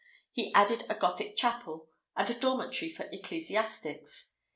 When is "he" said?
0.31-0.51